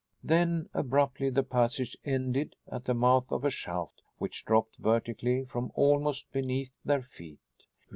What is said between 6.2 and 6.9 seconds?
beneath